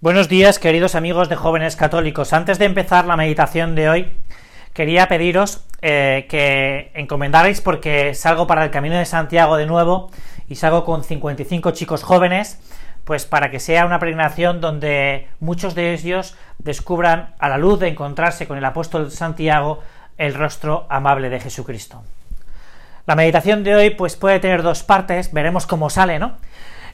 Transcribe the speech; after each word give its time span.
Buenos 0.00 0.28
días, 0.28 0.60
queridos 0.60 0.94
amigos 0.94 1.28
de 1.28 1.34
jóvenes 1.34 1.74
católicos. 1.74 2.32
Antes 2.32 2.60
de 2.60 2.66
empezar 2.66 3.04
la 3.04 3.16
meditación 3.16 3.74
de 3.74 3.88
hoy, 3.88 4.12
quería 4.72 5.08
pediros 5.08 5.64
eh, 5.82 6.26
que 6.30 6.92
encomendarais 6.94 7.60
porque 7.60 8.14
salgo 8.14 8.46
para 8.46 8.62
el 8.62 8.70
Camino 8.70 8.96
de 8.96 9.04
Santiago 9.04 9.56
de 9.56 9.66
nuevo 9.66 10.12
y 10.48 10.54
salgo 10.54 10.84
con 10.84 11.02
55 11.02 11.72
chicos 11.72 12.04
jóvenes, 12.04 12.60
pues 13.02 13.26
para 13.26 13.50
que 13.50 13.58
sea 13.58 13.86
una 13.86 13.98
peregrinación 13.98 14.60
donde 14.60 15.26
muchos 15.40 15.74
de 15.74 15.92
ellos 15.94 16.36
descubran 16.58 17.34
a 17.40 17.48
la 17.48 17.58
luz 17.58 17.80
de 17.80 17.88
encontrarse 17.88 18.46
con 18.46 18.56
el 18.56 18.64
apóstol 18.64 19.10
Santiago 19.10 19.80
el 20.16 20.34
rostro 20.34 20.86
amable 20.90 21.28
de 21.28 21.40
Jesucristo. 21.40 22.04
La 23.04 23.16
meditación 23.16 23.64
de 23.64 23.74
hoy 23.74 23.90
pues 23.90 24.14
puede 24.14 24.38
tener 24.38 24.62
dos 24.62 24.84
partes, 24.84 25.32
veremos 25.32 25.66
cómo 25.66 25.90
sale, 25.90 26.20
¿no? 26.20 26.36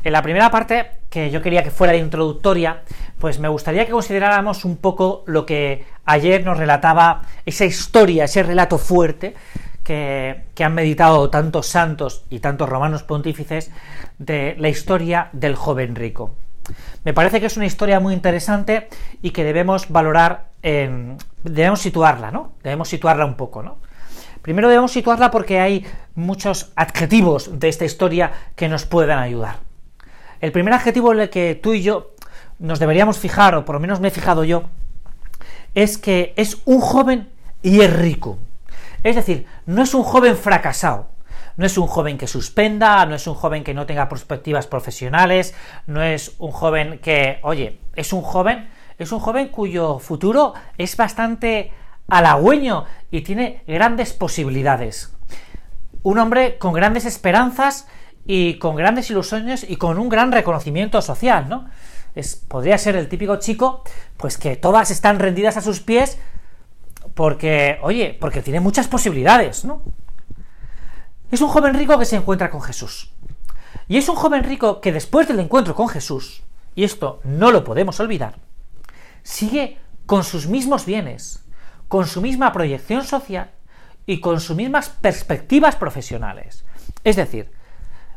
En 0.05 0.13
la 0.13 0.21
primera 0.21 0.51
parte, 0.51 0.91
que 1.09 1.31
yo 1.31 1.41
quería 1.41 1.65
que 1.65 1.71
fuera 1.71 1.97
introductoria, 1.97 2.83
pues 3.19 3.39
me 3.39 3.49
gustaría 3.49 3.87
que 3.87 3.93
consideráramos 3.93 4.67
un 4.67 4.77
poco 4.77 5.25
lo 5.27 5.47
que 5.47 5.87
ayer 6.05 6.45
nos 6.45 6.59
relataba 6.59 7.23
esa 7.47 7.65
historia, 7.65 8.25
ese 8.25 8.43
relato 8.43 8.77
fuerte 8.77 9.35
que, 9.83 10.45
han 10.63 10.75
meditado 10.75 11.31
tantos 11.31 11.69
santos 11.69 12.27
y 12.29 12.41
tantos 12.41 12.69
romanos 12.69 13.03
pontífices 13.03 13.71
de 14.19 14.55
la 14.59 14.69
historia 14.69 15.31
del 15.33 15.57
joven 15.57 15.97
rico. 15.97 16.35
Me 17.03 17.15
parece 17.15 17.41
que 17.41 17.47
es 17.47 17.57
una 17.57 17.67
historia 17.67 17.99
muy 17.99 18.13
interesante 18.13 18.89
y 19.23 19.31
que 19.31 19.43
debemos 19.43 19.89
valorar, 19.89 20.49
debemos 20.63 21.81
situarla, 21.81 22.31
¿no? 22.31 22.53
Debemos 22.63 22.89
situarla 22.89 23.25
un 23.25 23.37
poco, 23.37 23.63
¿no? 23.63 23.79
Primero 24.43 24.69
debemos 24.69 24.93
situarla 24.93 25.31
porque 25.31 25.61
hay 25.61 25.87
muchos 26.15 26.73
adjetivos 26.77 27.59
de 27.59 27.71
esta 27.71 27.87
historia 27.87 28.33
que 28.55 28.69
nos 28.69 28.85
puedan 28.85 29.19
ayudar. 29.19 29.74
El 30.45 30.53
primer 30.53 30.75
adjetivo 30.75 31.11
en 31.11 31.21
el 31.21 31.31
que 31.31 31.55
tú 31.55 31.73
y 31.73 31.81
yo 31.81 32.11
nos 32.59 32.79
deberíamos 32.79 33.17
fijar, 33.17 33.55
o 33.55 33.65
por 33.65 33.77
lo 33.77 33.81
menos 33.81 34.01
me 34.01 34.09
he 34.09 34.11
fijado 34.11 34.45
yo, 34.45 34.65
es 35.75 35.97
que 35.97 36.35
es 36.37 36.59
un 36.67 36.83
joven 36.83 37.31
y 37.63 37.81
es 37.81 37.91
rico. 37.91 38.37
Es 39.03 39.17
decir, 39.17 39.47
no 39.65 39.83
es 39.83 39.95
un 39.95 40.03
joven 40.03 40.37
fracasado, 40.37 41.09
no 41.57 41.65
es 41.65 41.79
un 41.79 41.87
joven 41.87 42.19
que 42.19 42.27
suspenda, 42.27 43.07
no 43.07 43.15
es 43.15 43.27
un 43.27 43.33
joven 43.33 43.65
que 43.65 43.73
no 43.73 43.87
tenga 43.87 44.07
perspectivas 44.07 44.67
profesionales, 44.67 45.55
no 45.87 46.03
es 46.03 46.35
un 46.37 46.51
joven 46.51 46.99
que, 46.99 47.39
oye, 47.41 47.81
es 47.97 48.13
un 48.13 48.21
joven, 48.21 48.69
es 48.99 49.13
un 49.13 49.21
joven 49.21 49.49
cuyo 49.49 49.99
futuro 49.99 50.53
es 50.77 50.95
bastante 50.95 51.73
halagüeño 52.07 52.85
y 53.11 53.23
tiene 53.23 53.63
grandes 53.67 54.13
posibilidades. 54.13 55.17
Un 56.03 56.19
hombre 56.19 56.59
con 56.59 56.75
grandes 56.75 57.07
esperanzas 57.07 57.89
y 58.27 58.59
con 58.59 58.77
grandes 58.77 59.11
ilusiones 59.11 59.67
y 59.69 59.77
con 59.77 59.99
un 59.99 60.09
gran 60.09 60.33
reconocimiento 60.33 61.03
social, 61.03 61.49
¿no? 61.49 61.69
Es, 62.15 62.37
podría 62.37 62.79
ser 62.79 62.97
el 62.97 63.09
típico 63.09 63.37
chico, 63.37 63.83
pues 64.17 64.39
que 64.39 64.57
todas 64.57 64.91
están 64.91 65.19
rendidas 65.19 65.57
a 65.57 65.61
sus 65.61 65.81
pies 65.81 66.19
porque, 67.15 67.79
oye, 67.83 68.17
porque 68.21 68.43
tiene 68.43 68.61
muchas 68.61 68.89
posibilidades, 68.89 69.65
¿no? 69.65 69.83
Es 71.31 71.41
un 71.41 71.49
joven 71.49 71.75
rico 71.75 71.99
que 71.99 72.05
se 72.05 72.17
encuentra 72.17 72.51
con 72.51 72.63
Jesús. 72.63 73.13
Y 73.89 73.99
es 73.99 74.09
un 74.09 74.17
joven 74.17 74.45
rico 74.45 74.81
que 74.81 74.93
después 74.93 75.29
del 75.29 75.41
encuentro 75.41 75.75
con 75.75 75.89
Jesús, 75.89 76.43
y 76.75 76.85
esto 76.85 77.21
no 77.25 77.51
lo 77.51 77.65
podemos 77.65 77.99
olvidar, 78.01 78.39
sigue 79.23 79.79
con 80.07 80.25
sus 80.25 80.47
mismos 80.47 80.87
bienes, 80.87 81.45
con 81.89 82.07
su 82.07 82.23
misma 82.23 82.53
proyección 82.53 83.05
social 83.05 83.51
y 84.07 84.21
con 84.21 84.41
sus 84.41 84.57
mismas 84.57 84.89
perspectivas 84.89 85.77
profesionales. 85.77 86.65
Es 87.05 87.17
decir, 87.17 87.51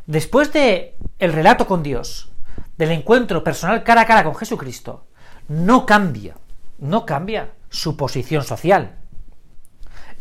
Después 0.08 0.54
de 0.54 0.96
el 1.18 1.34
relato 1.34 1.66
con 1.66 1.82
Dios, 1.82 2.32
del 2.78 2.92
encuentro 2.92 3.44
personal 3.44 3.84
cara 3.84 4.00
a 4.00 4.06
cara 4.06 4.24
con 4.24 4.34
Jesucristo, 4.34 5.04
no 5.48 5.84
cambia, 5.84 6.34
no 6.78 7.04
cambia 7.04 7.50
su 7.68 7.94
posición 7.98 8.42
social. 8.42 8.96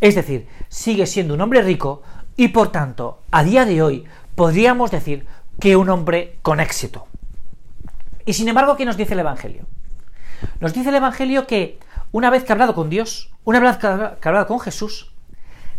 Es 0.02 0.16
decir, 0.16 0.50
sigue 0.68 1.06
siendo 1.06 1.36
un 1.36 1.40
hombre 1.40 1.62
rico 1.62 2.04
y 2.36 2.50
por 2.50 2.70
tanto, 2.70 3.22
a 3.32 3.46
día 3.46 3.64
de 3.64 3.82
hoy, 3.82 4.04
podríamos 4.36 4.92
decir 4.92 5.26
que 5.58 5.78
un 5.78 5.90
hombre 5.90 6.38
con 6.42 6.60
éxito. 6.60 7.08
Y 8.26 8.34
sin 8.34 8.50
embargo, 8.50 8.76
¿qué 8.76 8.84
nos 8.84 8.98
dice 8.98 9.14
el 9.14 9.22
Evangelio? 9.22 9.68
Nos 10.60 10.74
dice 10.74 10.90
el 10.90 10.96
Evangelio 10.96 11.48
que 11.48 11.80
una 12.12 12.30
vez 12.30 12.44
que 12.44 12.52
ha 12.52 12.56
hablado 12.56 12.76
con 12.76 12.90
Dios, 12.90 13.32
una 13.46 13.62
vez 13.62 13.78
que 13.78 13.88
ha 13.88 14.18
hablado 14.22 14.48
con 14.48 14.60
Jesús, 14.60 15.14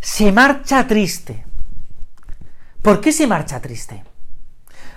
se 0.00 0.32
marcha 0.32 0.86
triste. 0.86 1.44
¿Por 2.82 3.00
qué 3.00 3.12
se 3.12 3.26
marcha 3.26 3.60
triste? 3.60 4.04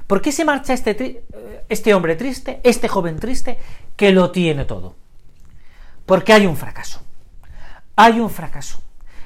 ¿Por 0.08 0.22
qué 0.22 0.32
se 0.32 0.46
marcha 0.46 0.74
este, 0.74 1.24
este 1.70 1.94
hombre 1.94 2.16
triste, 2.16 2.60
este 2.64 2.88
joven 2.88 3.18
triste, 3.18 3.58
que 3.96 4.12
lo 4.12 4.32
tiene 4.32 4.66
todo? 4.66 4.96
Porque 6.06 6.34
hay 6.34 6.46
un 6.46 6.58
fracaso. 6.58 7.02
Hay 7.96 8.20
un 8.20 8.30
fracaso. 8.30 8.82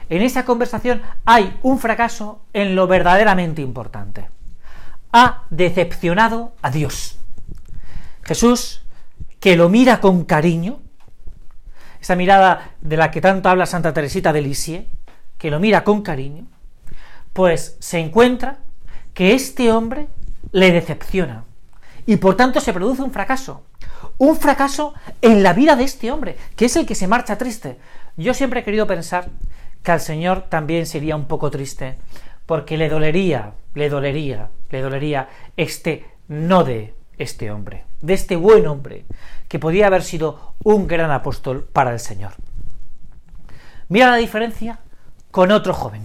En 0.10 0.22
esa 0.22 0.46
conversación 0.46 1.02
hay 1.26 1.58
un 1.64 1.80
fracaso 1.80 2.42
en 2.54 2.76
lo 2.76 2.88
verdaderamente 2.88 3.62
importante. 3.62 4.30
Ha 5.12 5.44
decepcionado 5.50 6.54
a 6.62 6.70
Dios. 6.70 7.18
Jesús, 8.24 8.84
que 9.40 9.56
lo 9.56 9.70
mira 9.70 10.02
con 10.02 10.26
cariño, 10.26 10.80
esa 12.00 12.16
mirada 12.16 12.72
de 12.82 12.98
la 12.98 13.10
que 13.10 13.22
tanto 13.22 13.50
habla 13.50 13.66
Santa 13.66 13.94
Teresita 13.94 14.32
de 14.32 14.42
Lisieux, 14.42 14.86
que 15.40 15.50
lo 15.50 15.60
mira 15.60 15.84
con 15.84 16.04
cariño, 16.04 16.46
pues 17.36 17.76
se 17.82 18.00
encuentra 18.00 18.60
que 19.14 19.34
este 19.34 19.70
hombre 19.70 20.08
le 20.54 20.72
decepciona 20.72 21.44
y 22.06 22.16
por 22.16 22.38
tanto 22.38 22.62
se 22.62 22.72
produce 22.72 23.02
un 23.02 23.12
fracaso. 23.12 23.62
Un 24.18 24.38
fracaso 24.38 24.94
en 25.22 25.44
la 25.44 25.52
vida 25.52 25.76
de 25.76 25.84
este 25.84 26.14
hombre, 26.14 26.38
que 26.56 26.66
es 26.66 26.78
el 26.78 26.86
que 26.86 26.96
se 26.96 27.08
marcha 27.08 27.38
triste. 27.38 27.78
Yo 28.16 28.34
siempre 28.34 28.62
he 28.62 28.64
querido 28.64 28.88
pensar 28.88 29.28
que 29.84 29.92
al 29.92 30.00
Señor 30.00 30.44
también 30.44 30.86
sería 30.86 31.18
un 31.18 31.26
poco 31.26 31.52
triste, 31.52 31.98
porque 32.46 32.78
le 32.78 32.88
dolería, 32.88 33.52
le 33.74 33.90
dolería, 33.90 34.48
le 34.70 34.82
dolería 34.82 35.28
este 35.58 36.06
no 36.30 36.64
de 36.64 36.96
este 37.18 37.52
hombre, 37.52 37.84
de 38.00 38.14
este 38.14 38.38
buen 38.38 38.66
hombre, 38.66 39.04
que 39.50 39.60
podía 39.60 39.88
haber 39.88 40.04
sido 40.04 40.54
un 40.64 40.88
gran 40.88 41.12
apóstol 41.12 41.68
para 41.74 41.92
el 41.92 42.00
Señor. 42.00 42.32
Mira 43.90 44.10
la 44.10 44.16
diferencia 44.16 44.80
con 45.32 45.52
otro 45.52 45.74
joven. 45.74 46.04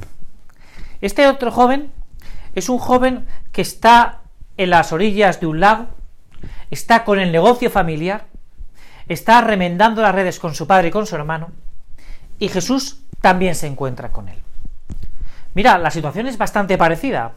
Este 1.00 1.27
otro 1.27 1.50
joven 1.50 1.93
es 2.55 2.69
un 2.69 2.78
joven 2.78 3.27
que 3.53 3.62
está 3.62 4.21
en 4.56 4.71
las 4.71 4.93
orillas 4.93 5.41
de 5.41 5.47
un 5.47 5.61
lago, 5.61 5.87
está 6.71 7.05
con 7.05 7.19
el 7.19 7.33
negocio 7.33 7.71
familiar, 7.71 8.27
está 9.09 9.41
remendando 9.41 10.03
las 10.03 10.15
redes 10.15 10.38
con 10.38 10.55
su 10.55 10.66
padre 10.66 10.88
y 10.88 10.91
con 10.91 11.06
su 11.06 11.15
hermano, 11.16 11.50
y 12.38 12.49
Jesús 12.49 13.03
también 13.21 13.55
se 13.55 13.66
encuentra 13.66 14.11
con 14.11 14.28
él. 14.28 14.38
Mira, 15.55 15.78
la 15.78 15.91
situación 15.91 16.27
es 16.27 16.38
bastante 16.38 16.78
parecida, 16.78 17.32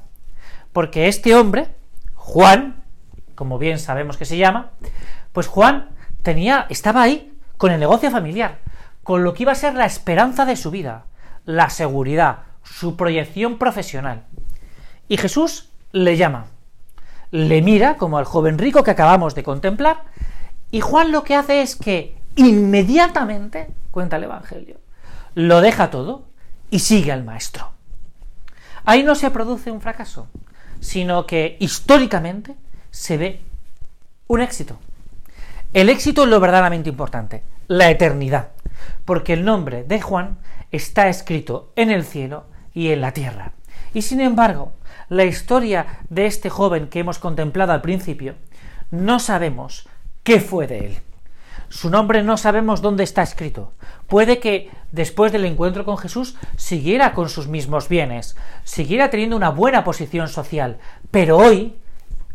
porque 0.72 1.08
este 1.08 1.36
hombre, 1.36 1.68
Juan, 2.16 2.84
como 3.36 3.58
bien 3.58 3.80
sabemos 3.80 4.18
que 4.18 4.26
se 4.26 4.38
llama, 4.38 4.72
pues 5.32 5.48
Juan 5.48 5.90
tenía, 6.22 6.68
estaba 6.70 7.02
ahí 7.02 7.38
con 7.58 7.72
el 7.72 7.80
negocio 7.80 8.12
familiar, 8.12 8.60
con 9.04 9.24
lo 9.24 9.34
que 9.34 9.44
iba 9.44 9.52
a 9.52 9.56
ser 9.56 9.74
la 9.74 9.86
esperanza 9.86 10.46
de 10.46 10.56
su 10.56 10.72
vida, 10.72 11.06
la 11.46 11.70
seguridad, 11.70 12.40
su 12.64 12.96
proyección 12.96 13.58
profesional. 13.58 14.26
Y 15.08 15.18
Jesús 15.18 15.70
le 15.92 16.18
llama, 16.18 16.48
le 17.32 17.62
mira 17.62 17.98
como 17.98 18.18
al 18.18 18.26
joven 18.26 18.58
rico 18.58 18.84
que 18.84 18.92
acabamos 18.92 19.36
de 19.36 19.44
contemplar, 19.44 20.04
y 20.72 20.82
Juan 20.82 21.12
lo 21.12 21.24
que 21.24 21.36
hace 21.36 21.62
es 21.62 21.76
que 21.76 22.18
inmediatamente, 22.36 23.70
cuenta 23.92 24.18
el 24.18 24.24
Evangelio, 24.24 24.78
lo 25.36 25.62
deja 25.62 25.90
todo 25.90 26.26
y 26.70 26.80
sigue 26.80 27.12
al 27.12 27.24
maestro. 27.24 27.72
Ahí 28.86 29.04
no 29.04 29.16
se 29.16 29.32
produce 29.32 29.72
un 29.72 29.82
fracaso, 29.82 30.28
sino 30.80 31.26
que 31.26 31.58
históricamente 31.60 32.56
se 32.92 33.18
ve 33.18 33.42
un 34.28 34.42
éxito. 34.42 34.78
El 35.74 35.90
éxito 35.90 36.24
es 36.24 36.30
lo 36.30 36.40
verdaderamente 36.40 36.90
importante, 36.90 37.44
la 37.68 37.90
eternidad, 37.90 38.50
porque 39.06 39.34
el 39.34 39.46
nombre 39.46 39.84
de 39.84 40.02
Juan 40.02 40.38
está 40.72 41.08
escrito 41.08 41.72
en 41.76 41.92
el 41.92 42.04
cielo 42.04 42.46
y 42.74 42.90
en 42.90 43.02
la 43.02 43.12
tierra. 43.14 43.54
Y 43.94 44.02
sin 44.02 44.22
embargo, 44.22 44.74
la 45.10 45.26
historia 45.26 46.00
de 46.10 46.26
este 46.26 46.50
joven 46.50 46.88
que 46.88 47.00
hemos 47.00 47.20
contemplado 47.20 47.74
al 47.74 47.82
principio, 47.82 48.36
no 48.92 49.20
sabemos 49.20 49.88
qué 50.24 50.40
fue 50.40 50.68
de 50.68 50.86
él. 50.88 50.98
Su 51.70 51.90
nombre 51.90 52.22
no 52.22 52.38
sabemos 52.38 52.82
dónde 52.82 53.04
está 53.04 53.24
escrito. 53.24 53.74
Puede 54.08 54.40
que 54.40 54.70
después 54.92 55.32
del 55.32 55.46
encuentro 55.46 55.86
con 55.86 55.98
Jesús 55.98 56.36
siguiera 56.56 57.14
con 57.14 57.30
sus 57.30 57.48
mismos 57.48 57.90
bienes, 57.90 58.36
siguiera 58.64 59.10
teniendo 59.10 59.36
una 59.36 59.50
buena 59.50 59.84
posición 59.84 60.28
social, 60.28 60.78
pero 61.10 61.38
hoy 61.38 61.76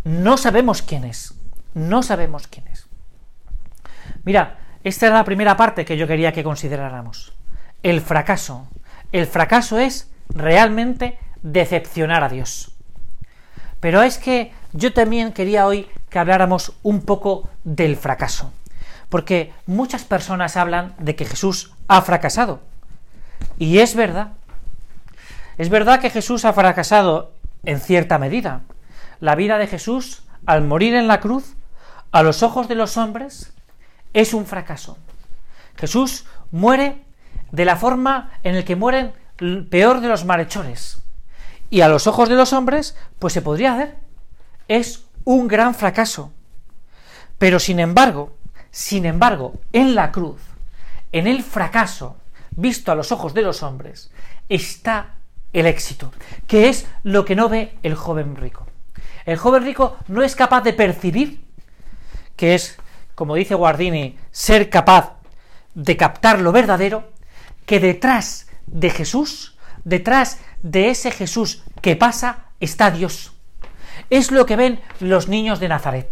no 0.03 0.37
sabemos 0.37 0.83
quién 0.83 1.05
es. 1.05 1.35
No 1.75 2.03
sabemos 2.03 2.49
quién 2.49 2.67
es. 2.67 2.89
Mira, 4.25 4.59
esta 4.83 5.07
era 5.07 5.17
la 5.17 5.25
primera 5.25 5.57
parte 5.57 5.85
que 5.85 5.97
yo 5.97 6.09
quería 6.09 6.33
que 6.33 6.43
consideráramos. 6.43 7.33
El 7.83 8.01
fracaso. 8.01 8.69
El 9.13 9.27
fracaso 9.27 9.79
es 9.79 10.11
realmente 10.31 11.19
decepcionar 11.43 12.25
a 12.25 12.29
Dios. 12.29 12.73
Pero 13.81 14.03
es 14.03 14.19
que 14.19 14.53
yo 14.73 14.93
también 14.93 15.33
quería 15.33 15.67
hoy 15.67 15.89
que 16.11 16.19
habláramos 16.19 16.73
un 16.83 17.03
poco 17.03 17.49
del 17.65 17.97
fracaso. 17.97 18.53
Porque 19.09 19.53
muchas 19.67 20.05
personas 20.05 20.57
hablan 20.57 20.95
de 20.99 21.17
que 21.17 21.25
Jesús 21.25 21.73
ha 21.87 22.03
fracasado. 22.03 22.61
Y 23.59 23.79
es 23.79 23.95
verdad. 23.95 24.33
Es 25.57 25.71
verdad 25.71 26.01
que 26.01 26.11
Jesús 26.11 26.45
ha 26.45 26.53
fracasado 26.53 27.33
en 27.65 27.81
cierta 27.81 28.19
medida. 28.19 28.63
La 29.21 29.35
vida 29.35 29.59
de 29.59 29.67
Jesús, 29.67 30.23
al 30.47 30.63
morir 30.63 30.95
en 30.95 31.09
la 31.09 31.21
cruz, 31.21 31.55
a 32.13 32.23
los 32.23 32.43
ojos 32.43 32.69
de 32.69 32.75
los 32.75 32.97
hombres, 32.97 33.53
es 34.13 34.35
un 34.35 34.47
fracaso. 34.47 34.99
Jesús 35.77 36.27
muere 36.51 37.05
de 37.53 37.65
la 37.65 37.77
forma 37.77 38.31
en 38.43 38.57
la 38.57 38.65
que 38.65 38.77
mueren 38.77 39.13
peor 39.71 40.01
de 40.01 40.09
los 40.09 40.25
malhechores. 40.25 41.03
Y 41.71 41.83
a 41.83 41.89
los 41.89 42.07
ojos 42.07 42.29
de 42.29 42.35
los 42.35 42.53
hombres, 42.53 42.97
pues 43.19 43.33
se 43.33 43.43
podría 43.43 43.75
hacer. 43.75 43.97
Es 44.69 45.05
un 45.25 45.49
gran 45.49 45.75
fracaso. 45.75 46.33
Pero 47.39 47.59
sin 47.59 47.79
embargo, 47.79 48.37
sin 48.71 49.07
embargo, 49.07 49.55
en 49.73 49.95
la 49.95 50.11
cruz, 50.13 50.41
en 51.13 51.27
el 51.27 51.43
fracaso, 51.43 52.17
visto 52.51 52.91
a 52.91 52.95
los 52.95 53.13
ojos 53.13 53.35
de 53.35 53.43
los 53.43 53.63
hombres, 53.63 54.11
está 54.49 55.15
el 55.53 55.67
éxito, 55.67 56.13
que 56.47 56.69
es 56.69 56.87
lo 57.03 57.25
que 57.25 57.37
no 57.37 57.49
ve 57.49 57.79
el 57.83 57.95
joven 57.95 58.37
rico. 58.37 58.67
El 59.25 59.37
joven 59.37 59.65
rico 59.65 59.97
no 60.09 60.23
es 60.23 60.35
capaz 60.35 60.63
de 60.63 60.73
percibir, 60.73 61.45
que 62.37 62.55
es, 62.55 62.79
como 63.15 63.35
dice 63.35 63.55
Guardini, 63.55 64.19
ser 64.31 64.71
capaz 64.71 65.15
de 65.75 65.97
captar 65.97 66.41
lo 66.41 66.53
verdadero, 66.53 67.11
que 67.67 67.81
detrás 67.81 68.48
de 68.71 68.91
Jesús, 68.91 69.57
detrás 69.85 70.41
de 70.63 70.91
ese 70.91 71.11
Jesús 71.11 71.63
que 71.83 71.97
pasa, 71.97 72.47
está 72.61 72.91
Dios. 72.91 73.33
Es 74.11 74.31
lo 74.31 74.47
que 74.47 74.57
ven 74.57 74.81
los 75.01 75.29
niños 75.29 75.61
de 75.61 75.69
Nazaret. 75.69 76.11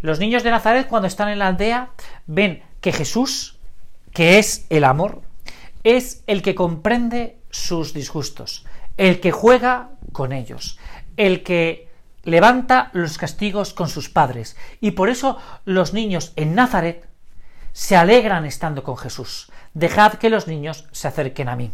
Los 0.00 0.18
niños 0.18 0.42
de 0.42 0.50
Nazaret 0.50 0.86
cuando 0.86 1.08
están 1.08 1.28
en 1.28 1.38
la 1.38 1.48
aldea 1.48 1.90
ven 2.26 2.62
que 2.80 2.92
Jesús, 2.92 3.58
que 4.12 4.38
es 4.38 4.66
el 4.68 4.84
amor, 4.84 5.22
es 5.82 6.22
el 6.26 6.42
que 6.42 6.54
comprende 6.54 7.38
sus 7.50 7.94
disgustos, 7.94 8.66
el 8.96 9.20
que 9.20 9.32
juega 9.32 9.90
con 10.12 10.32
ellos, 10.32 10.78
el 11.16 11.42
que 11.42 11.88
levanta 12.24 12.90
los 12.92 13.18
castigos 13.18 13.72
con 13.72 13.88
sus 13.88 14.08
padres. 14.08 14.56
Y 14.80 14.92
por 14.92 15.08
eso 15.08 15.38
los 15.64 15.92
niños 15.92 16.32
en 16.36 16.54
Nazaret 16.54 17.08
se 17.72 17.96
alegran 17.96 18.44
estando 18.44 18.82
con 18.82 18.96
Jesús. 18.96 19.50
Dejad 19.74 20.14
que 20.14 20.30
los 20.30 20.46
niños 20.46 20.86
se 20.92 21.08
acerquen 21.08 21.48
a 21.48 21.56
mí. 21.56 21.72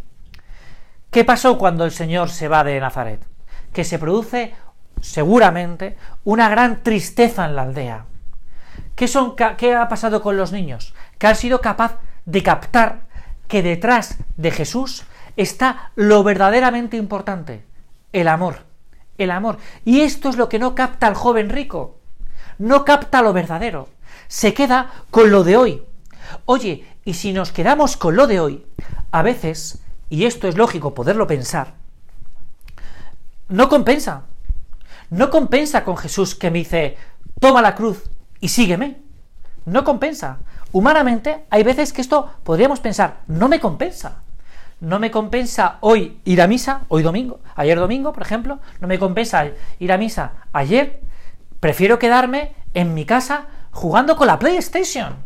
¿Qué 1.10 1.24
pasó 1.24 1.58
cuando 1.58 1.84
el 1.84 1.90
Señor 1.90 2.30
se 2.30 2.48
va 2.48 2.64
de 2.64 2.80
Nazaret? 2.80 3.24
Que 3.72 3.84
se 3.84 3.98
produce 3.98 4.54
seguramente 5.00 5.96
una 6.24 6.48
gran 6.48 6.82
tristeza 6.82 7.44
en 7.44 7.56
la 7.56 7.62
aldea. 7.62 8.06
¿Qué, 8.94 9.08
¿Qué 9.56 9.74
ha 9.74 9.88
pasado 9.88 10.22
con 10.22 10.36
los 10.36 10.52
niños? 10.52 10.94
Que 11.18 11.26
han 11.26 11.36
sido 11.36 11.60
capaz 11.60 11.98
de 12.24 12.42
captar 12.42 13.02
que 13.48 13.62
detrás 13.62 14.18
de 14.36 14.50
Jesús 14.50 15.04
está 15.36 15.92
lo 15.94 16.22
verdaderamente 16.22 16.96
importante, 16.96 17.64
el 18.12 18.28
amor. 18.28 18.64
El 19.18 19.30
amor. 19.30 19.58
Y 19.84 20.00
esto 20.00 20.30
es 20.30 20.36
lo 20.36 20.48
que 20.48 20.58
no 20.58 20.74
capta 20.74 21.06
el 21.06 21.14
joven 21.14 21.50
rico. 21.50 21.98
No 22.58 22.84
capta 22.84 23.20
lo 23.20 23.34
verdadero. 23.34 23.88
Se 24.28 24.54
queda 24.54 24.90
con 25.10 25.30
lo 25.30 25.44
de 25.44 25.56
hoy. 25.56 25.82
Oye, 26.44 26.86
y 27.04 27.14
si 27.14 27.32
nos 27.32 27.52
quedamos 27.52 27.96
con 27.96 28.16
lo 28.16 28.26
de 28.26 28.40
hoy, 28.40 28.66
a 29.10 29.22
veces, 29.22 29.82
y 30.08 30.24
esto 30.24 30.48
es 30.48 30.56
lógico 30.56 30.94
poderlo 30.94 31.26
pensar, 31.26 31.74
no 33.48 33.68
compensa. 33.68 34.22
No 35.10 35.28
compensa 35.28 35.84
con 35.84 35.96
Jesús 35.96 36.36
que 36.36 36.52
me 36.52 36.60
dice, 36.60 36.96
toma 37.40 37.60
la 37.60 37.74
cruz 37.74 38.04
y 38.40 38.48
sígueme. 38.48 39.00
No 39.64 39.82
compensa. 39.82 40.38
Humanamente 40.72 41.46
hay 41.50 41.64
veces 41.64 41.92
que 41.92 42.00
esto 42.00 42.30
podríamos 42.44 42.78
pensar, 42.78 43.22
no 43.26 43.48
me 43.48 43.58
compensa. 43.58 44.22
No 44.78 44.98
me 44.98 45.10
compensa 45.10 45.78
hoy 45.80 46.20
ir 46.24 46.40
a 46.40 46.46
misa, 46.46 46.82
hoy 46.88 47.02
domingo, 47.02 47.40
ayer 47.54 47.78
domingo, 47.78 48.12
por 48.14 48.22
ejemplo, 48.22 48.60
no 48.80 48.88
me 48.88 48.98
compensa 48.98 49.44
ir 49.78 49.92
a 49.92 49.98
misa 49.98 50.32
ayer, 50.52 51.00
prefiero 51.58 51.98
quedarme 51.98 52.54
en 52.72 52.94
mi 52.94 53.04
casa 53.04 53.48
jugando 53.72 54.16
con 54.16 54.26
la 54.26 54.38
PlayStation, 54.38 55.16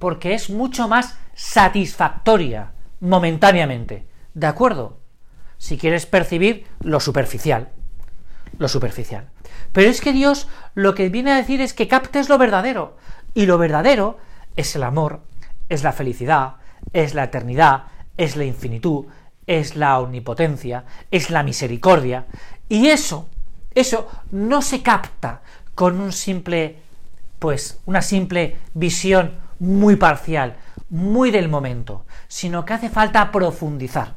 porque 0.00 0.34
es 0.34 0.50
mucho 0.50 0.88
más 0.88 1.16
satisfactoria 1.34 2.72
momentáneamente. 2.98 4.06
¿De 4.34 4.48
acuerdo? 4.48 4.98
Si 5.58 5.78
quieres 5.78 6.06
percibir 6.06 6.66
lo 6.80 6.98
superficial. 6.98 7.68
Lo 8.58 8.68
superficial. 8.68 9.28
Pero 9.72 9.88
es 9.88 10.00
que 10.00 10.12
Dios 10.12 10.48
lo 10.74 10.94
que 10.94 11.08
viene 11.08 11.30
a 11.30 11.36
decir 11.36 11.60
es 11.60 11.74
que 11.74 11.86
captes 11.86 12.28
lo 12.28 12.38
verdadero. 12.38 12.96
Y 13.34 13.46
lo 13.46 13.58
verdadero 13.58 14.18
es 14.56 14.74
el 14.74 14.82
amor, 14.82 15.20
es 15.68 15.84
la 15.84 15.92
felicidad, 15.92 16.56
es 16.92 17.14
la 17.14 17.24
eternidad, 17.24 17.84
es 18.16 18.36
la 18.36 18.44
infinitud, 18.44 19.06
es 19.46 19.76
la 19.76 19.98
omnipotencia, 19.98 20.84
es 21.10 21.30
la 21.30 21.42
misericordia. 21.42 22.26
Y 22.68 22.88
eso, 22.88 23.28
eso 23.74 24.08
no 24.30 24.62
se 24.62 24.82
capta 24.82 25.42
con 25.74 26.00
un 26.00 26.12
simple, 26.12 26.78
pues, 27.38 27.80
una 27.86 28.02
simple 28.02 28.56
visión 28.74 29.49
muy 29.60 29.94
parcial, 29.94 30.56
muy 30.88 31.30
del 31.30 31.48
momento, 31.48 32.04
sino 32.26 32.64
que 32.64 32.72
hace 32.72 32.90
falta 32.90 33.30
profundizar. 33.30 34.14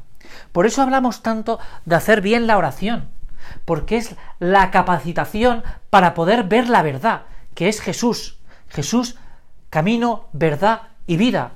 Por 0.50 0.66
eso 0.66 0.82
hablamos 0.82 1.22
tanto 1.22 1.60
de 1.84 1.94
hacer 1.94 2.20
bien 2.20 2.48
la 2.48 2.58
oración, 2.58 3.08
porque 3.64 3.96
es 3.98 4.16
la 4.40 4.72
capacitación 4.72 5.62
para 5.90 6.14
poder 6.14 6.44
ver 6.44 6.68
la 6.68 6.82
verdad, 6.82 7.22
que 7.54 7.68
es 7.68 7.80
Jesús. 7.80 8.38
Jesús, 8.68 9.16
camino, 9.70 10.24
verdad 10.32 10.82
y 11.06 11.16
vida. 11.16 11.52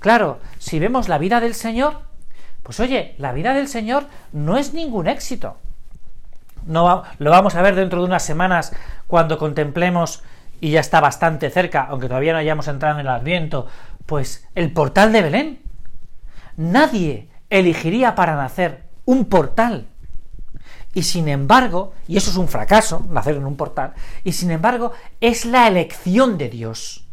Claro, 0.00 0.40
si 0.58 0.78
vemos 0.78 1.08
la 1.08 1.18
vida 1.18 1.40
del 1.40 1.54
Señor, 1.54 2.02
pues 2.62 2.80
oye, 2.80 3.14
la 3.18 3.32
vida 3.32 3.54
del 3.54 3.68
Señor 3.68 4.06
no 4.32 4.56
es 4.58 4.74
ningún 4.74 5.08
éxito. 5.08 5.56
No, 6.66 7.04
lo 7.18 7.30
vamos 7.30 7.54
a 7.54 7.62
ver 7.62 7.74
dentro 7.74 8.00
de 8.00 8.06
unas 8.06 8.22
semanas 8.22 8.72
cuando 9.06 9.38
contemplemos, 9.38 10.22
y 10.60 10.70
ya 10.70 10.80
está 10.80 11.00
bastante 11.00 11.50
cerca, 11.50 11.86
aunque 11.88 12.08
todavía 12.08 12.32
no 12.32 12.38
hayamos 12.38 12.68
entrado 12.68 12.96
en 12.96 13.06
el 13.06 13.12
Adviento, 13.12 13.66
pues 14.06 14.46
el 14.54 14.72
portal 14.72 15.12
de 15.12 15.22
Belén. 15.22 15.62
Nadie 16.56 17.28
elegiría 17.48 18.14
para 18.14 18.36
nacer 18.36 18.84
un 19.04 19.24
portal. 19.24 19.88
Y 20.92 21.04
sin 21.04 21.28
embargo, 21.28 21.94
y 22.08 22.16
eso 22.16 22.30
es 22.30 22.36
un 22.36 22.48
fracaso, 22.48 23.06
nacer 23.10 23.36
en 23.36 23.46
un 23.46 23.56
portal, 23.56 23.94
y 24.24 24.32
sin 24.32 24.50
embargo 24.50 24.92
es 25.20 25.44
la 25.44 25.68
elección 25.68 26.36
de 26.36 26.48
Dios, 26.48 27.06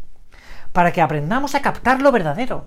para 0.74 0.92
que 0.92 1.02
aprendamos 1.02 1.54
a 1.54 1.62
captar 1.62 2.02
lo 2.02 2.12
verdadero. 2.12 2.66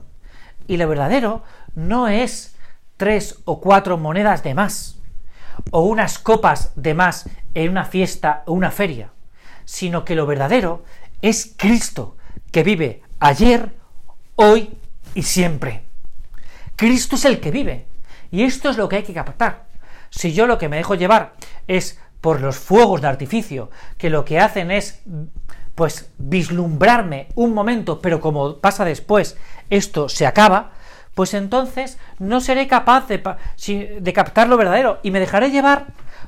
Y 0.68 0.76
lo 0.76 0.88
verdadero 0.88 1.42
no 1.74 2.06
es 2.06 2.54
tres 2.96 3.40
o 3.44 3.60
cuatro 3.60 3.98
monedas 3.98 4.44
de 4.44 4.54
más, 4.54 5.00
o 5.72 5.82
unas 5.82 6.18
copas 6.20 6.72
de 6.76 6.94
más 6.94 7.28
en 7.54 7.70
una 7.70 7.84
fiesta 7.84 8.44
o 8.46 8.52
una 8.52 8.70
feria, 8.70 9.10
sino 9.70 10.04
que 10.04 10.16
lo 10.16 10.26
verdadero 10.26 10.82
es 11.22 11.54
Cristo, 11.56 12.16
que 12.50 12.64
vive 12.64 13.02
ayer, 13.20 13.70
hoy 14.34 14.76
y 15.14 15.22
siempre. 15.22 15.84
Cristo 16.74 17.14
es 17.14 17.24
el 17.24 17.38
que 17.38 17.52
vive, 17.52 17.86
y 18.32 18.42
esto 18.42 18.68
es 18.68 18.76
lo 18.76 18.88
que 18.88 18.96
hay 18.96 19.02
que 19.04 19.14
captar. 19.14 19.68
Si 20.10 20.32
yo 20.32 20.48
lo 20.48 20.58
que 20.58 20.68
me 20.68 20.78
dejo 20.78 20.96
llevar 20.96 21.34
es 21.68 22.00
por 22.20 22.40
los 22.40 22.56
fuegos 22.56 23.00
de 23.00 23.06
artificio, 23.06 23.70
que 23.96 24.10
lo 24.10 24.24
que 24.24 24.40
hacen 24.40 24.72
es 24.72 25.02
pues 25.76 26.10
vislumbrarme 26.18 27.28
un 27.36 27.54
momento, 27.54 28.00
pero 28.00 28.20
como 28.20 28.56
pasa 28.56 28.84
después, 28.84 29.36
esto 29.70 30.08
se 30.08 30.26
acaba, 30.26 30.72
pues 31.14 31.32
entonces 31.32 31.96
no 32.18 32.40
seré 32.40 32.66
capaz 32.66 33.06
de, 33.06 33.22
de, 34.00 34.12
captar 34.12 34.48
lo 34.48 34.56
verdadero 34.56 34.98
y 35.04 35.12
me 35.12 35.20
dejaré 35.20 35.52
llevar 35.52 35.86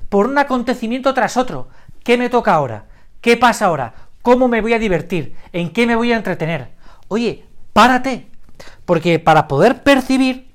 por 0.08 0.26
un 0.26 0.38
acontecimiento 0.38 1.12
tras 1.12 1.36
otro. 1.36 1.68
¿Qué 2.04 2.16
me 2.16 2.30
toca 2.30 2.54
ahora? 2.54 2.91
¿Qué 3.22 3.36
pasa 3.36 3.66
ahora? 3.66 3.94
¿Cómo 4.20 4.48
me 4.48 4.60
voy 4.60 4.74
a 4.74 4.80
divertir? 4.80 5.36
¿En 5.52 5.72
qué 5.72 5.86
me 5.86 5.94
voy 5.94 6.12
a 6.12 6.16
entretener? 6.16 6.72
Oye, 7.06 7.46
párate, 7.72 8.28
porque 8.84 9.20
para 9.20 9.46
poder 9.46 9.84
percibir 9.84 10.52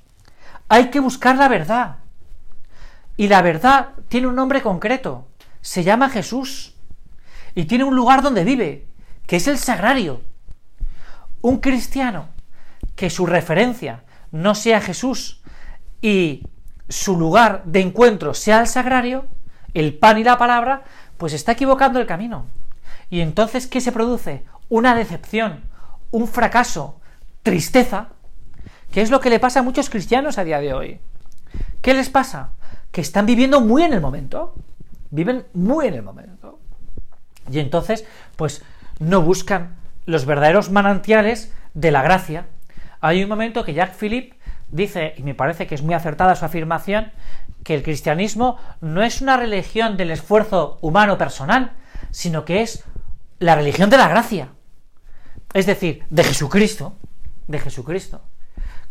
hay 0.68 0.90
que 0.90 1.00
buscar 1.00 1.38
la 1.38 1.48
verdad. 1.48 1.96
Y 3.16 3.30
la 3.30 3.42
verdad 3.42 3.92
tiene 4.10 4.28
un 4.28 4.36
nombre 4.36 4.62
concreto, 4.62 5.28
se 5.62 5.84
llama 5.84 6.10
Jesús, 6.10 6.76
y 7.56 7.66
tiene 7.66 7.86
un 7.86 7.96
lugar 7.96 8.22
donde 8.22 8.44
vive, 8.44 8.86
que 9.26 9.38
es 9.38 9.48
el 9.48 9.58
sagrario. 9.58 10.22
Un 11.42 11.60
cristiano 11.60 12.28
que 12.98 13.10
su 13.10 13.26
referencia 13.26 14.04
no 14.32 14.56
sea 14.56 14.82
Jesús 14.82 15.42
y 16.02 16.44
su 16.90 17.18
lugar 17.18 17.64
de 17.64 17.80
encuentro 17.80 18.34
sea 18.34 18.60
el 18.60 18.68
sagrario, 18.68 19.26
el 19.74 19.98
pan 19.98 20.18
y 20.18 20.26
la 20.26 20.38
palabra, 20.38 20.84
pues 21.18 21.32
está 21.32 21.54
equivocando 21.54 22.00
el 22.00 22.06
camino. 22.06 22.57
Y 23.10 23.22
entonces, 23.22 23.68
¿qué 23.68 23.82
se 23.82 23.92
produce? 23.92 24.44
Una 24.70 24.96
decepción, 24.96 25.64
un 26.12 26.28
fracaso, 26.28 27.00
tristeza, 27.44 28.10
que 28.92 29.02
es 29.02 29.12
lo 29.12 29.20
que 29.20 29.30
le 29.30 29.40
pasa 29.40 29.60
a 29.60 29.64
muchos 29.64 29.90
cristianos 29.90 30.38
a 30.38 30.44
día 30.44 30.60
de 30.60 30.74
hoy. 30.74 31.00
¿Qué 31.82 31.94
les 31.94 32.10
pasa? 32.10 32.52
que 32.92 33.02
están 33.02 33.26
viviendo 33.26 33.62
muy 33.62 33.84
en 33.84 33.94
el 33.94 34.02
momento. 34.02 34.56
Viven 35.12 35.46
muy 35.54 35.88
en 35.88 35.94
el 35.94 36.04
momento. 36.04 36.60
Y 37.52 37.60
entonces, 37.60 38.06
pues 38.36 38.64
no 39.00 39.22
buscan 39.22 39.76
los 40.06 40.26
verdaderos 40.26 40.72
manantiales 40.72 41.54
de 41.74 41.92
la 41.92 42.02
gracia. 42.02 42.48
Hay 43.00 43.22
un 43.22 43.30
momento 43.30 43.64
que 43.64 43.74
Jacques 43.74 43.98
Philippe 43.98 44.38
dice, 44.70 45.14
y 45.18 45.24
me 45.24 45.36
parece 45.36 45.68
que 45.68 45.76
es 45.76 45.84
muy 45.84 45.94
acertada 45.94 46.36
su 46.36 46.46
afirmación, 46.46 47.12
que 47.64 47.76
el 47.76 47.84
cristianismo 47.84 48.58
no 48.82 49.04
es 49.04 49.22
una 49.22 49.38
religión 49.38 49.96
del 49.96 50.12
esfuerzo 50.12 50.78
humano 50.82 51.18
personal, 51.18 51.74
sino 52.12 52.46
que 52.46 52.62
es 52.62 52.84
la 53.40 53.56
religión 53.56 53.90
de 53.90 53.98
la 53.98 54.08
gracia. 54.08 54.50
Es 55.54 55.66
decir, 55.66 56.04
de 56.10 56.24
Jesucristo. 56.24 56.98
De 57.48 57.60
Jesucristo. 57.60 58.22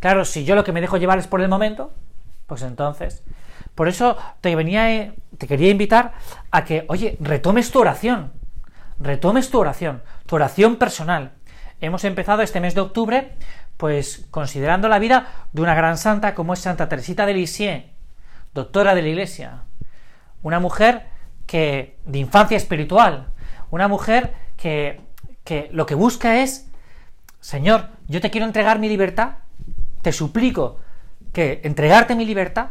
Claro, 0.00 0.24
si 0.24 0.44
yo 0.44 0.54
lo 0.54 0.64
que 0.64 0.72
me 0.72 0.80
dejo 0.80 0.96
llevar 0.96 1.18
es 1.18 1.26
por 1.26 1.40
el 1.40 1.48
momento, 1.48 1.92
pues 2.46 2.62
entonces. 2.62 3.22
Por 3.74 3.88
eso 3.88 4.16
te 4.40 4.54
venía, 4.56 5.14
te 5.38 5.46
quería 5.46 5.70
invitar 5.70 6.14
a 6.50 6.64
que, 6.64 6.84
oye, 6.88 7.16
retomes 7.20 7.70
tu 7.70 7.80
oración. 7.80 8.32
Retomes 8.98 9.50
tu 9.50 9.58
oración, 9.58 10.02
tu 10.24 10.36
oración 10.36 10.76
personal. 10.76 11.32
Hemos 11.80 12.04
empezado 12.04 12.40
este 12.40 12.60
mes 12.60 12.74
de 12.74 12.80
octubre, 12.80 13.34
pues 13.76 14.26
considerando 14.30 14.88
la 14.88 14.98
vida 14.98 15.26
de 15.52 15.60
una 15.60 15.74
gran 15.74 15.98
santa 15.98 16.34
como 16.34 16.54
es 16.54 16.60
Santa 16.60 16.88
Teresita 16.88 17.26
de 17.26 17.34
Lisieux, 17.34 17.84
doctora 18.54 18.94
de 18.94 19.02
la 19.02 19.08
Iglesia. 19.08 19.64
Una 20.42 20.60
mujer 20.60 21.08
que 21.46 21.98
de 22.06 22.18
infancia 22.18 22.56
espiritual, 22.56 23.28
una 23.70 23.88
mujer 23.88 24.34
que, 24.56 25.00
que 25.44 25.68
lo 25.72 25.86
que 25.86 25.94
busca 25.94 26.42
es, 26.42 26.68
Señor, 27.40 27.88
yo 28.08 28.20
te 28.20 28.30
quiero 28.30 28.46
entregar 28.46 28.78
mi 28.78 28.88
libertad, 28.88 29.36
te 30.02 30.12
suplico 30.12 30.80
que 31.32 31.60
entregarte 31.64 32.14
mi 32.14 32.24
libertad 32.24 32.68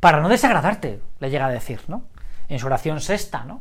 para 0.00 0.20
no 0.20 0.28
desagradarte, 0.28 1.00
le 1.20 1.30
llega 1.30 1.46
a 1.46 1.50
decir, 1.50 1.80
¿no? 1.88 2.04
En 2.48 2.58
su 2.58 2.66
oración 2.66 3.00
sexta, 3.00 3.44
¿no? 3.44 3.60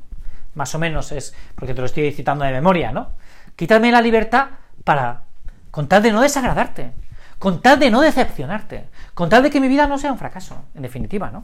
Más 0.54 0.74
o 0.76 0.80
menos 0.80 1.12
es, 1.12 1.34
porque 1.56 1.74
te 1.74 1.82
lo 1.82 1.86
estoy 1.86 2.12
citando 2.12 2.46
de 2.46 2.52
memoria, 2.52 2.92
¿no? 2.92 3.12
Quítame 3.56 3.92
la 3.92 4.02
libertad 4.02 4.48
para, 4.84 5.24
con 5.72 5.88
tal 5.88 6.04
de 6.04 6.12
no 6.12 6.22
desagradarte, 6.22 6.92
con 7.40 7.62
tal 7.62 7.80
de 7.80 7.90
no 7.90 8.02
decepcionarte, 8.02 8.86
con 9.14 9.30
tal 9.30 9.44
de 9.44 9.50
que 9.50 9.60
mi 9.60 9.68
vida 9.68 9.88
no 9.88 9.98
sea 9.98 10.12
un 10.12 10.18
fracaso, 10.18 10.64
en 10.76 10.82
definitiva, 10.82 11.32
¿no? 11.32 11.44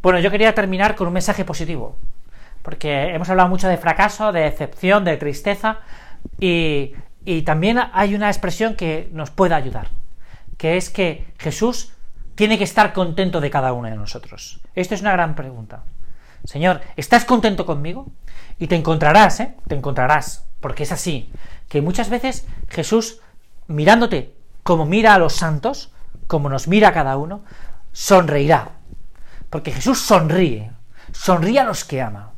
Bueno, 0.00 0.20
yo 0.20 0.30
quería 0.30 0.54
terminar 0.54 0.94
con 0.94 1.08
un 1.08 1.12
mensaje 1.12 1.44
positivo, 1.44 1.96
porque 2.62 3.14
hemos 3.14 3.28
hablado 3.28 3.48
mucho 3.48 3.68
de 3.68 3.76
fracaso, 3.76 4.32
de 4.32 4.40
decepción, 4.40 5.04
de 5.04 5.16
tristeza, 5.16 5.78
y, 6.38 6.94
también 7.44 7.78
hay 7.92 8.14
una 8.14 8.28
expresión 8.28 8.74
que 8.74 9.10
nos 9.12 9.30
puede 9.30 9.54
ayudar, 9.54 9.88
que 10.56 10.78
es 10.78 10.88
que 10.88 11.26
Jesús 11.38 11.92
tiene 12.34 12.56
que 12.56 12.64
estar 12.64 12.94
contento 12.94 13.40
de 13.40 13.50
cada 13.50 13.72
uno 13.74 13.88
de 13.88 13.96
nosotros. 13.96 14.60
Esto 14.74 14.94
es 14.94 15.02
una 15.02 15.12
gran 15.12 15.34
pregunta. 15.34 15.82
Señor, 16.44 16.80
¿estás 16.96 17.26
contento 17.26 17.66
conmigo? 17.66 18.06
Y 18.58 18.66
te 18.66 18.76
encontrarás, 18.76 19.40
¿eh? 19.40 19.54
Te 19.66 19.74
encontrarás, 19.74 20.46
porque 20.60 20.84
es 20.84 20.92
así, 20.92 21.30
que 21.68 21.82
muchas 21.82 22.08
veces 22.08 22.46
Jesús, 22.68 23.20
mirándote 23.66 24.34
como 24.62 24.86
mira 24.86 25.14
a 25.14 25.18
los 25.18 25.34
santos, 25.34 25.92
como 26.26 26.48
nos 26.48 26.68
mira 26.68 26.88
a 26.88 26.92
cada 26.92 27.16
uno, 27.16 27.42
sonreirá. 27.92 28.72
Porque 29.50 29.72
Jesús 29.72 30.00
sonríe, 30.00 30.70
sonríe 31.12 31.60
a 31.60 31.64
los 31.64 31.84
que 31.84 32.00
ama, 32.02 32.32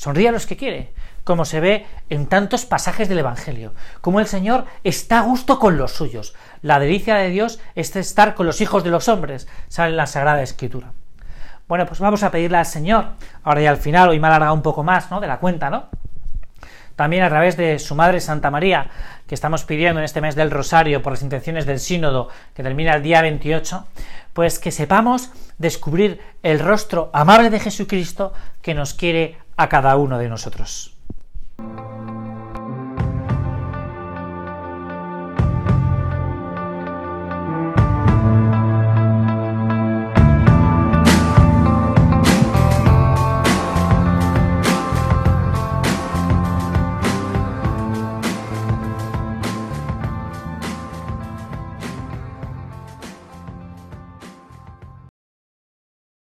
sonríe 0.00 0.30
a 0.30 0.32
los 0.32 0.46
que 0.46 0.56
quiere 0.56 0.94
como 1.24 1.44
se 1.44 1.60
ve 1.60 1.86
en 2.08 2.26
tantos 2.26 2.64
pasajes 2.64 3.06
del 3.10 3.18
Evangelio, 3.18 3.74
como 4.00 4.18
el 4.18 4.26
Señor 4.26 4.64
está 4.82 5.18
a 5.18 5.22
gusto 5.22 5.58
con 5.58 5.76
los 5.76 5.92
suyos. 5.92 6.34
La 6.62 6.78
delicia 6.78 7.16
de 7.16 7.28
Dios 7.28 7.60
es 7.74 7.94
estar 7.94 8.34
con 8.34 8.46
los 8.46 8.62
hijos 8.62 8.82
de 8.82 8.90
los 8.90 9.08
hombres, 9.08 9.46
sale 9.68 9.90
en 9.90 9.98
la 9.98 10.06
Sagrada 10.06 10.42
Escritura. 10.42 10.94
Bueno, 11.68 11.84
pues 11.84 12.00
vamos 12.00 12.22
a 12.22 12.30
pedirle 12.30 12.56
al 12.56 12.66
Señor, 12.66 13.10
ahora 13.44 13.60
ya 13.60 13.70
al 13.70 13.76
final, 13.76 14.08
hoy 14.08 14.18
me 14.18 14.26
ha 14.26 14.30
alargado 14.30 14.54
un 14.54 14.62
poco 14.62 14.82
más, 14.82 15.10
¿no? 15.10 15.20
De 15.20 15.26
la 15.26 15.38
cuenta, 15.38 15.68
¿no? 15.68 15.90
También 17.00 17.22
a 17.22 17.30
través 17.30 17.56
de 17.56 17.78
su 17.78 17.94
Madre 17.94 18.20
Santa 18.20 18.50
María, 18.50 18.90
que 19.26 19.34
estamos 19.34 19.64
pidiendo 19.64 20.00
en 20.00 20.04
este 20.04 20.20
mes 20.20 20.34
del 20.34 20.50
Rosario 20.50 21.00
por 21.00 21.14
las 21.14 21.22
intenciones 21.22 21.64
del 21.64 21.80
Sínodo, 21.80 22.28
que 22.54 22.62
termina 22.62 22.92
el 22.92 23.02
día 23.02 23.22
28, 23.22 23.86
pues 24.34 24.58
que 24.58 24.70
sepamos 24.70 25.32
descubrir 25.56 26.20
el 26.42 26.58
rostro 26.58 27.08
amable 27.14 27.48
de 27.48 27.58
Jesucristo 27.58 28.34
que 28.60 28.74
nos 28.74 28.92
quiere 28.92 29.38
a 29.56 29.70
cada 29.70 29.96
uno 29.96 30.18
de 30.18 30.28
nosotros. 30.28 30.94